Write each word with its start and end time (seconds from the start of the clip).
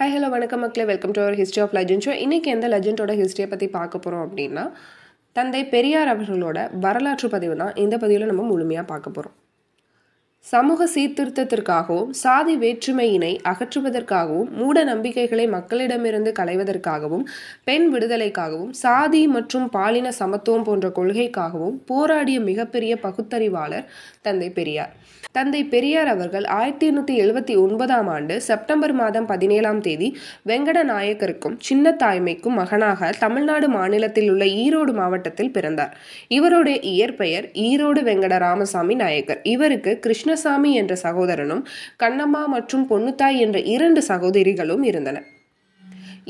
Hi 0.00 0.12
hello 0.12 0.28
வணக்கம் 0.30 0.60
மக்களே. 0.60 0.84
Welcome 0.84 1.10
to 1.10 1.20
our 1.20 1.34
history 1.34 1.62
of 1.62 1.74
legend 1.74 2.04
show 2.04 2.12
இன்றைக்கி 2.24 2.44
எந்த 2.44 2.68
லெஜண்டோட 2.68 3.14
ஹிஸ்ட்ரியை 3.14 3.48
பற்றி 3.48 3.68
பார்க்க 3.68 3.98
போகிறோம் 3.98 4.22
அப்படின்னா 4.26 4.64
தந்தை 5.32 5.64
பெரியார் 5.64 6.10
அவர்களோட 6.14 6.58
வரலாற்று 6.80 7.28
பதிவு 7.28 7.56
தான் 7.56 7.74
இந்த 7.74 7.98
பதிவில் 7.98 8.26
நம்ம 8.26 8.42
முழுமையாக 8.42 8.86
பார்க்க 8.86 9.10
போகிறோம் 9.10 9.34
சமூக 10.44 10.86
சீர்திருத்தத்திற்காகவும் 10.94 12.10
சாதி 12.10 12.54
வேற்றுமையினை 12.56 13.30
அகற்றுவதற்காகவும் 13.50 14.48
மூட 14.50 14.84
நம்பிக்கைகளை 14.84 15.44
மக்களிடமிருந்து 15.48 16.30
களைவதற்காகவும் 16.38 17.24
பெண் 17.64 17.86
விடுதலைக்காகவும் 17.94 18.72
சாதி 18.82 19.26
மற்றும் 19.26 19.68
பாலின 19.68 20.10
சமத்துவம் 20.10 20.62
போன்ற 20.62 20.88
கொள்கைக்காகவும் 20.88 21.76
போராடிய 21.86 22.40
மிகப்பெரிய 22.40 22.96
பகுத்தறிவாளர் 23.02 23.86
தந்தை 24.22 24.50
பெரியார். 24.50 24.94
தந்தை 25.32 25.60
பெரியார் 25.64 26.06
அவர்கள் 26.06 26.44
ஆயிரத்தி 26.44 26.86
எண்ணூற்றி 26.90 27.14
எழுபத்தி 27.24 27.54
ஒன்பதாம் 27.56 28.06
ஆண்டு 28.06 28.40
செப்டம்பர் 28.40 28.92
மாதம் 28.92 29.26
பதினேழாம் 29.26 29.80
தேதி 29.80 30.08
வெங்கட 30.48 30.78
நாயக்கருக்கும் 30.84 31.56
சின்ன 31.58 31.92
தாய்மைக்கும் 32.02 32.56
மகனாக 32.60 33.10
தமிழ்நாடு 33.18 33.68
மாநிலத்தில் 33.68 34.30
உள்ள 34.30 34.44
ஈரோடு 34.44 34.92
மாவட்டத்தில் 34.92 35.52
பிறந்தார். 35.52 35.94
இவருடைய 36.28 36.80
இயற்பெயர் 36.94 37.46
ஈரோடு 37.68 38.02
வெங்கட 38.08 38.38
ராமசாமி 38.38 38.94
நாயக்கர். 38.94 39.40
இவருக்கு 39.44 39.98
கிருஷ்ண 39.98 40.29
கிருஷ்ணசாமி 40.30 40.70
என்ற 40.80 40.94
சகோதரனும் 41.02 41.62
கண்ணம்மா 42.02 42.40
மற்றும் 42.52 42.82
பொன்னுத்தாய் 42.90 43.38
என்ற 43.44 43.58
இரண்டு 43.72 44.00
சகோதரிகளும் 44.08 44.84
இருந்தனர் 44.90 45.26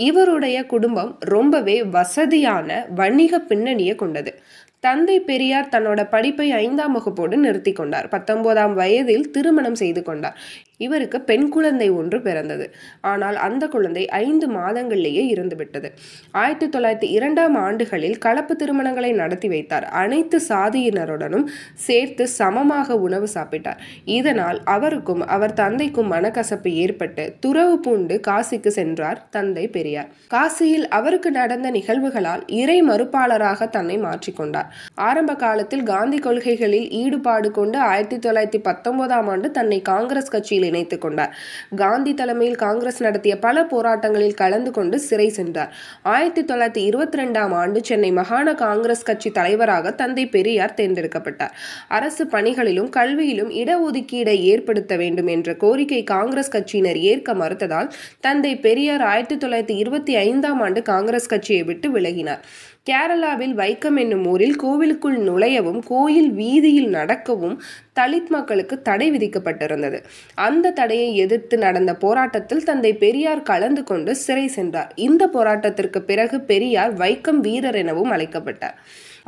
இவருடைய 0.06 0.56
குடும்பம் 0.72 1.10
ரொம்பவே 1.32 1.74
வசதியான 1.96 2.68
வணிக 3.00 3.40
பின்னணியை 3.50 3.94
கொண்டது. 4.02 4.32
தந்தை 4.80 5.20
பெரியார் 5.20 5.68
தன்னோட 5.68 6.00
படிப்பை 6.08 6.52
ஐந்தாம் 6.52 6.94
வகுப்போடு 6.96 7.36
நிறுத்தி 7.36 7.72
கொண்டார். 7.72 8.08
பத்தொன்பதாம் 8.08 8.74
வயதில் 8.74 9.30
திருமணம் 9.30 9.74
செய்து 9.74 10.02
கொண்டார். 10.02 10.36
இவருக்கு 10.76 11.20
பெண் 11.20 11.48
குழந்தை 11.48 11.90
ஒன்று 11.90 12.18
பிறந்தது. 12.22 12.66
ஆனால் 13.00 13.36
அந்த 13.36 13.64
குழந்தை 13.68 14.08
ஐந்து 14.08 14.46
மாதங்களிலேயே 14.48 15.24
இருந்துவிட்டது 15.34 15.88
ஆயிரத்தி 16.32 16.66
தொள்ளாயிரத்தி 16.66 17.08
இரண்டாம் 17.16 17.56
ஆண்டுகளில் 17.56 18.16
கலப்பு 18.18 18.54
திருமணங்களை 18.56 19.10
நடத்தி 19.12 19.48
வைத்தார். 19.48 19.86
அனைத்து 20.02 20.40
சாதியினருடனும் 20.48 21.46
சேர்த்து 21.74 22.26
சமமாக 22.28 22.96
உணவு 22.98 23.28
சாப்பிட்டார். 23.34 23.82
இதனால் 24.04 24.60
அவருக்கும் 24.64 25.26
அவர் 25.26 25.52
தந்தைக்கும் 25.52 26.10
மனக்கசப்பு 26.12 26.72
ஏற்பட்டு 26.84 27.26
துறவு 27.40 27.76
பூண்டு 27.78 28.20
காசிக்கு 28.28 28.68
சென்றார் 28.68 29.22
தந்தை 29.30 29.68
பெரியார். 29.68 30.10
காசியில் 30.28 30.88
அவருக்கு 30.88 31.30
நடந்த 31.30 31.70
நிகழ்வுகளால் 31.70 32.44
இறை 32.46 32.82
மறுப்பாளராக 32.82 33.68
தன்னை 33.68 33.98
மாற்றிக்கொண்டார் 33.98 34.68
ஆரம்ப 34.94 35.34
காலத்தில் 35.34 35.82
காந்தி 35.82 36.18
கொள்கைகளில் 36.18 36.90
ஈடுபாடு 36.90 37.50
கொண்டு 37.50 37.78
ஆயிரத்தி 37.78 38.28
தொள்ளாயிரத்தி 38.28 38.62
பத்தொன்பதாம் 38.62 39.28
ஆண்டு 39.28 39.50
தன்னை 39.50 39.82
காங்கிரஸ் 39.82 40.28
கட்சியில் 40.28 40.64
இணைத்துக் 40.64 41.00
கொண்டார். 41.00 41.36
காந்தி 41.76 42.14
தலைமையில் 42.14 42.56
காங்கிரஸ் 42.56 43.02
நடத்திய 43.02 43.38
பல 43.38 43.64
போராட்டங்களில் 43.64 44.34
கலந்து 44.34 44.70
கொண்டு 44.70 44.98
சிறை 44.98 45.28
சென்றார். 45.28 45.74
ஆயிரத்தி 46.02 46.54
தொள்ளாயிரத்தி 46.54 46.84
இருபத்தி 46.86 47.18
ரெண்டாம் 47.18 47.54
ஆண்டு 47.54 47.84
சென்னை 47.84 48.12
மாகாண 48.12 48.54
காங்கிரஸ் 48.54 49.02
கட்சி 49.02 49.30
தலைவராக 49.30 49.92
தந்தை 49.92 50.26
பெரியார் 50.28 50.74
தேர்ந்தெடுக்கப்பட்டார். 50.76 51.54
அரசு 51.88 52.24
பணிகளிலும் 52.24 52.90
கல்வியிலும் 52.96 53.52
இடஒதுக்கீடை 53.62 54.36
ஏற்படுத்த 54.52 54.96
வேண்டும் 54.96 55.26
என்ற 55.26 55.54
கோரிக்கை 55.54 56.04
காங்கிரஸ் 56.04 56.52
கட்சியினர் 56.56 56.98
ஏற்க 56.98 57.34
மறுத்ததால் 57.34 57.90
தந்தை 58.20 58.56
பெரியார் 58.56 59.02
ஆயிரத்தி 59.02 59.36
தொள்ளாயிரத்தி 59.36 59.76
இருபத்தி 59.76 60.16
ஐந்தாம் 60.16 60.60
ஆண்டு 60.60 60.82
காங்கிரஸ் 60.82 61.26
கட்சியை 61.26 61.62
விட்டு 61.62 61.88
விலகினார். 61.90 62.42
கேரளாவில் 62.86 63.52
வைக்கம் 63.54 63.98
என்னும் 63.98 64.26
ஊரில் 64.26 64.56
கோவிலுக்குள் 64.56 65.18
நுழையவும் 65.18 65.80
கோயில் 65.86 66.30
வீதியில் 66.30 66.88
நடக்கவும் 66.88 67.62
தலித் 68.00 68.28
மக்களுக்கு 68.28 68.82
தடை 68.82 69.12
விதிக்கப்பட்டிருந்தது. 69.12 69.98
அந்த 70.34 70.70
தடையை 70.70 71.16
எதிர்த்து 71.16 71.58
நடந்த 71.58 71.94
போராட்டத்தில் 71.94 72.64
தந்தை 72.64 72.92
பெரியார் 72.94 73.42
கலந்து 73.42 73.84
கொண்டு 73.84 74.14
சிறை 74.14 74.46
சென்றார். 74.46 74.92
இந்த 74.94 75.30
போராட்டத்திற்கு 75.34 75.98
பிறகு 75.98 76.40
பெரியார் 76.40 76.96
வைக்கம் 76.96 77.40
வீரர் 77.40 77.74
எனவும் 77.74 78.10
அழைக்கப்பட்டார். 78.10 78.78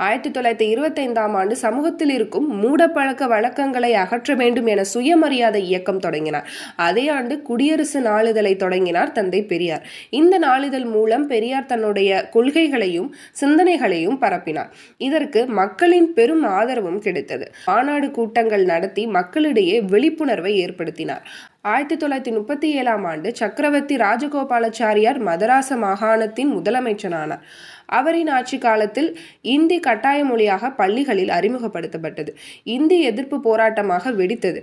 ஆயிரத்தி 0.03 0.31
தொள்ளாயிரத்தி 0.31 0.67
இருபத்தைந்தாம் 0.75 1.34
ஆண்டு 1.41 1.56
சமூகத்தில் 1.56 2.10
இருக்கும் 2.10 2.47
மூடப்பழக்க 2.62 3.26
வழக்கங்களை 3.28 3.91
அகற்ற 3.94 4.34
வேண்டும் 4.34 4.66
என 4.66 4.84
சுயமரியாதை 4.84 5.60
இயக்கம் 5.65 5.99
தொடங்கினார். 5.99 6.47
அதே 6.76 7.04
ஆண்டு 7.09 7.43
குடியரசு 7.43 8.00
நாளிதழை 8.00 8.56
தொடங்கினார் 8.56 9.12
தந்தை 9.12 9.43
பெரியார். 9.43 9.84
இந்த 10.10 10.38
நாளிதழ் 10.38 10.87
மூலம் 10.94 11.26
பெரியார் 11.26 11.66
தன்னுடைய 11.66 12.28
கொள்கைகளையும் 12.34 13.10
சிந்தனைகளையும் 13.41 14.19
பரப்பினார். 14.21 14.71
இதற்கு 14.97 15.47
மக்களின் 15.47 16.12
பெரும் 16.12 16.44
ஆதரவும் 16.44 17.00
கிடைத்தது. 17.00 17.47
மாநாடு 17.66 18.10
கூட்டங்கள் 18.10 18.65
நடத்தி 18.65 19.06
மக்களிடையே 19.06 19.81
விழிப்புணர்வை 19.81 20.53
ஏற்படுத்தினார். 20.66 21.25
ஆயிரத்தி 21.65 21.97
தொள்ளாயிரத்தி 21.97 22.33
முப்பத்தி 22.33 22.69
ஏழாம் 22.73 23.05
ஆண்டு 23.05 23.28
சக்கரவர்த்தி 23.37 23.97
ராஜகோபாலாச்சாரியார் 23.97 25.19
மதராச 25.19 25.77
மாகாணத்தின் 25.77 26.50
முதலமைச்சரானார் 26.56 27.45
அவரின் 27.87 28.28
ஆட்சி 28.28 28.59
காலத்தில் 28.59 29.19
இந்தி 29.43 29.81
கட்டாய 29.81 30.25
மொழியாக 30.25 30.71
பள்ளிகளில் 30.71 31.28
அறிமுகப்படுத்தப்பட்டது. 31.28 32.33
இந்தி 32.77 33.00
எதிர்ப்பு 33.00 33.39
போராட்டமாக 33.39 34.12
வெடித்தது. 34.12 34.62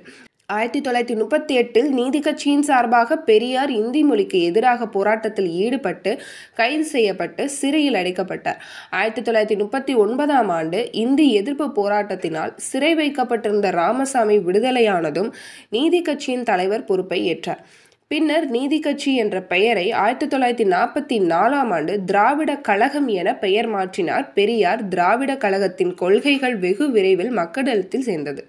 ஆயிரத்தி 0.53 0.79
தொள்ளாயிரத்தி 0.81 1.15
முப்பத்தி 1.15 1.53
எட்டில் 1.55 1.89
நீதி 1.89 2.19
கட்சியின் 2.19 2.63
சார்பாக 2.63 3.17
பெரியார் 3.17 3.71
இந்தி 3.71 4.03
மொழிக்கு 4.03 4.41
எதிராக 4.41 4.87
போராட்டத்தில் 4.87 5.49
ஈடுபட்டு 5.49 6.11
கைது 6.53 6.85
செய்யப்பட்டு 6.85 7.49
சிறையில் 7.49 7.93
அடைக்கப்பட்டார். 7.93 8.57
ஆயிரத்தி 8.89 9.21
தொள்ளாயிரத்தி 9.21 9.57
முப்பத்தி 9.57 9.95
ஒன்பதாம் 9.95 10.49
ஆண்டு 10.49 10.79
இந்தி 10.91 11.33
எதிர்ப்பு 11.33 11.67
போராட்டத்தினால் 11.75 12.53
சிறை 12.69 12.95
வைக்கப்பட்டிருந்த 12.95 13.69
ராமசாமி 13.71 14.37
விடுதலையானதும் 14.37 15.31
நீதி 15.69 16.01
கட்சியின் 16.01 16.43
தலைவர் 16.43 16.85
பொறுப்பை 16.85 17.21
ஏற்றார். 17.33 17.63
பின்னர் 18.07 18.45
நீதி 18.49 18.79
கட்சி 18.79 19.15
என்ற 19.15 19.41
பெயரை 19.41 19.91
ஆயிரத்தி 19.91 20.27
தொள்ளாயிரத்தி 20.27 20.67
நாற்பத்தி 20.75 21.17
நாலாம் 21.33 21.73
ஆண்டு 21.77 22.05
திராவிட 22.05 22.57
கழகம் 22.57 23.07
என 23.07 23.35
பெயர் 23.35 23.69
மாற்றினார் 23.75 24.29
பெரியார் 24.33 24.87
திராவிட 24.87 25.37
கழகத்தின் 25.37 25.93
கொள்கைகள் 25.93 26.57
வெகு 26.57 26.91
விரைவில் 26.91 27.29
மக்களிடத்தில் 27.29 28.01
சேர்ந்தது. 28.01 28.43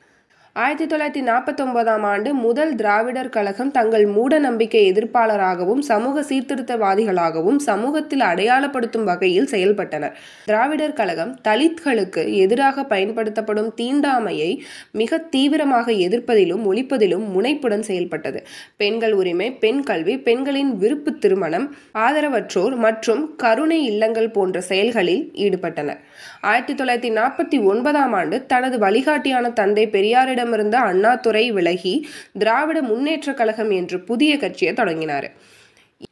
ஆயிரத்தி 0.56 0.97
தொள்ளாயிரத்தி 0.97 1.21
நாற்பத்தொன்பதாம் 1.22 2.03
ஆண்டு 2.03 2.34
முதல் 2.34 2.75
திராவிடர் 2.75 3.28
கழகம் 3.28 3.71
தங்கள் 3.71 4.06
மூட 4.06 4.38
நம்பிக்கை 4.38 4.93
எதிர்ப்பாளராகவும் 4.93 5.78
சமூக 5.78 6.22
சீர்திருத்தவாதிகளாகவும் 6.22 7.59
சமூகத்தில் 7.59 8.21
அடையாளப்படுத்தும் 8.21 9.05
வகையில் 9.05 9.47
செயல்பட்டனர். 9.50 10.15
திராவிடர் 10.44 10.93
கழகம் 10.93 11.38
தலித்களுக்கு 11.49 12.34
எதிராக 12.34 12.84
பயன்படுத்தப்படும் 12.84 13.71
தீண்டாமையை 13.77 14.50
மிக 14.93 15.19
தீவிரமாக 15.19 15.93
எதிர்ப்பதிலும் 15.93 16.65
ஒழிப்பதிலும் 16.72 17.25
முனைப்புடன் 17.34 17.87
செயல்பட்டது. 17.91 18.43
பெண்கள் 18.77 19.12
உரிமை 19.12 19.53
பெண் 19.53 19.82
கல்வி 19.82 20.19
பெண்களின் 20.19 20.77
விருப்பு 20.77 21.19
திருமணம் 21.19 21.69
ஆதரவற்றோர் 21.94 22.77
மற்றும் 22.77 23.37
கருணை 23.37 23.81
இல்லங்கள் 23.84 24.31
போன்ற 24.31 24.61
செயல்களில் 24.61 25.25
ஈடுபட்டனர். 25.37 26.03
ஆயிரத்தி 26.41 26.75
தொள்ளாயிரத்தி 26.75 27.15
நாற்பத்தி 27.21 27.65
ஒன்பதாம் 27.65 28.12
ஆண்டு 28.12 28.47
தனது 28.47 28.77
வழிகாட்டியான 28.78 29.53
தந்தை 29.53 29.87
பெரியாரிடம் 29.88 30.38
இடமிருந்த 30.40 30.76
அண்ணாதுரை 30.90 31.46
விலகி 31.52 31.94
திராவிட 32.38 32.78
முன்னேற்ற 32.82 33.32
கழகம் 33.32 33.72
என்று 33.80 33.96
புதிய 34.00 34.32
கட்சியை 34.36 34.74
தொடங்கினார். 34.74 35.28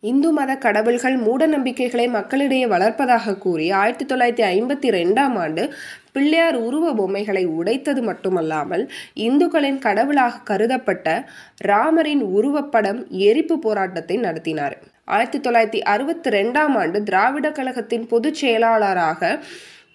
இந்து 0.01 0.31
மத 0.33 0.55
கடவுள்கள் 0.55 1.15
மூட 1.17 1.43
நம்பிக்கைகளை 1.47 2.05
மக்களிடையே 2.09 2.67
வளர்ப்பதாக 2.73 3.35
கூறி 3.39 3.67
ஆயிரத்தி 3.71 4.05
தொள்ளாயிரத்தி 4.11 4.45
ஐம்பத்தி 4.55 4.89
ரெண்டாம் 4.97 5.37
ஆண்டு 5.43 5.63
பிள்ளையார் 6.13 6.59
உருவ 6.67 6.93
பொம்மைகளை 6.99 7.45
உடைத்தது 7.61 8.03
மட்டுமல்லாமல் 8.03 8.85
இந்துக்களின் 9.27 9.79
கடவுளாக 9.87 10.43
கருதப்பட்ட 10.51 11.09
ராமரின் 11.65 12.25
உருவப்படம் 12.37 13.01
எரிப்பு 13.29 13.57
போராட்டத்தை 13.59 14.19
நடத்தினார். 14.27 14.77
ஆயிரத்தி 15.17 15.41
தொள்ளாயிரத்தி 15.41 15.83
அறுபத்தி 15.95 16.31
ரெண்டாம் 16.31 16.77
ஆண்டு 16.83 17.01
திராவிட 17.03 17.49
கழகத்தின் 17.51 18.07
பொதுச் 18.07 18.41
செயலாளராக 18.43 19.21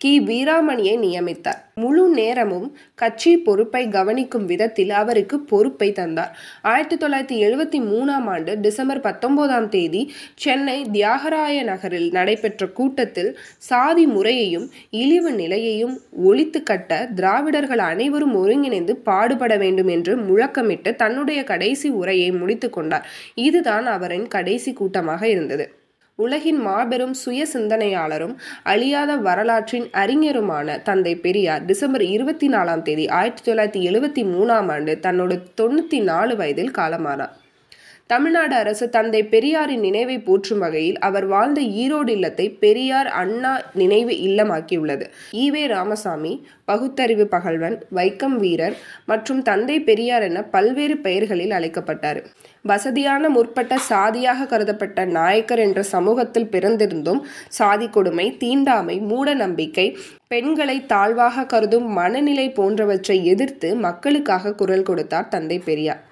கி 0.03 0.21
வீராமணியை 0.21 0.95
நியமித்தார். 0.99 1.59
முழு 1.75 2.09
நேரமும் 2.09 2.77
கட்சி 2.95 3.37
பொறுப்பை 3.37 3.87
கவனிக்கும் 3.87 4.45
விதத்தில் 4.45 4.89
அவருக்கு 4.89 5.39
பொறுப்பை 5.39 5.91
தந்தார். 5.91 6.37
ஆயிரத்தி 6.61 6.95
தொள்ளாயிரத்தி 6.95 7.47
எழுபத்தி 7.47 7.79
மூணாம் 7.91 8.27
ஆண்டு 8.27 8.59
டிசம்பர் 8.59 8.99
பத்தொன்பதாம் 8.99 9.69
தேதி 9.69 10.13
சென்னை 10.35 10.85
தியாகராய 10.93 11.63
நகரில் 11.63 12.11
நடைபெற்ற 12.11 12.67
கூட்டத்தில் 12.67 13.39
சாதி 13.57 14.05
முறையையும் 14.05 14.69
இழிவு 14.89 15.31
நிலையையும் 15.31 16.01
ஒழித்து 16.11 16.63
கட்ட 16.63 17.07
திராவிடர்கள் 17.15 17.77
அனைவரும் 17.77 18.35
ஒருங்கிணைந்து 18.35 18.95
பாடுபட 18.95 19.57
வேண்டும் 19.57 19.87
என்று 19.87 20.15
முழக்கமிட்டு 20.17 20.95
தன்னுடைய 20.95 21.43
கடைசி 21.43 21.89
உரையை 21.89 22.31
முடித்து 22.31 22.69
கொண்டார். 22.69 23.07
இதுதான் 23.35 23.85
அவரின் 23.85 24.27
கடைசி 24.27 24.73
கூட்டமாக 24.73 25.29
இருந்தது. 25.29 25.67
உலகின் 26.19 26.59
மாபெரும் 26.59 27.13
சுய 27.13 27.45
சிந்தனையாளரும் 27.53 28.33
அழியாத 28.63 29.15
வரலாற்றின் 29.17 29.87
அறிஞருமான 29.93 30.75
தந்தை 30.81 31.13
பெரியார் 31.15 31.65
டிசம்பர் 31.65 32.01
இருபத்தி 32.01 32.47
நாலாம் 32.49 32.81
தேதி 32.81 33.07
ஆயிரத்தி 33.19 33.43
தொள்ளாயிரத்தி 33.47 33.81
எழுபத்தி 33.89 34.23
மூணாம் 34.33 34.69
ஆண்டு 34.71 34.99
தன்னோட 35.01 35.39
தொண்ணூற்றி 35.61 35.99
நாலு 36.03 36.35
வயதில் 36.35 36.71
காலமானார். 36.71 37.33
தமிழ்நாடு 38.09 38.55
அரசு 38.55 38.89
தந்தை 38.89 39.19
பெரியாரின் 39.23 39.79
நினைவை 39.79 40.19
போற்றும் 40.19 40.59
வகையில் 40.59 40.97
அவர் 40.99 41.25
வாழ்ந்த 41.25 41.61
ஈரோடு 41.61 42.09
இல்லத்தை 42.09 42.45
பெரியார் 42.63 43.07
அண்ணா 43.07 43.53
நினைவு 43.73 44.13
இல்லமாக்கியுள்ளது. 44.27 45.05
ஈவே 45.33 45.63
ராமசாமி 45.67 46.33
பகுத்தறிவு 46.65 47.25
பகல்வன் 47.31 47.77
வைக்கம் 47.95 48.35
வீரர் 48.35 48.75
மற்றும் 49.05 49.41
தந்தை 49.41 49.77
பெரியார் 49.81 50.21
என 50.21 50.43
பல்வேறு 50.43 50.97
பெயர்களில் 50.97 51.51
அழைக்கப்பட்டார். 51.51 52.19
வசதியான 52.65 53.29
முற்பட்ட 53.29 53.77
சாதியாக 53.77 54.45
கருதப்பட்ட 54.45 55.05
நாயக்கர் 55.05 55.59
என்ற 55.59 55.79
சமூகத்தில் 55.83 56.51
பிறந்திருந்தும் 56.51 57.21
சாதி 57.49 57.89
கொடுமை 57.89 58.37
தீண்டாமை 58.37 58.99
மூட 59.09 59.33
நம்பிக்கை 59.33 59.97
பெண்களை 60.27 60.85
தாழ்வாக 60.85 61.45
கருதும் 61.45 61.87
மனநிலை 61.91 62.49
போன்றவற்றை 62.51 63.25
எதிர்த்து 63.25 63.69
மக்களுக்காக 63.75 64.53
குரல் 64.53 64.87
கொடுத்தார் 64.91 65.27
தந்தை 65.27 65.59
பெரியார். 65.59 66.03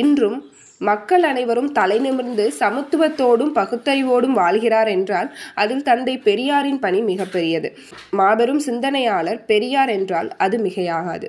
இன்றும் 0.00 0.38
மக்கள் 0.82 1.22
அனைவரும் 1.22 1.72
தலை 1.72 1.98
நிமிர்ந்து 1.98 2.44
சமத்துவத்தோடும் 2.58 3.54
பகுத்தறிவோடும் 3.58 4.36
வாழ்கிறார் 4.40 4.88
என்றால் 4.88 5.28
அதில் 5.54 5.82
தந்தை 5.82 6.14
பெரியாரின் 6.18 6.78
பணி 6.78 7.00
மிகப்பெரியது. 7.02 7.68
மாபெரும் 8.10 8.62
சிந்தனையாளர் 8.66 9.44
பெரியார் 9.44 9.92
என்றால் 9.98 10.30
அது 10.36 10.58
மிகையாகாது. 10.58 11.28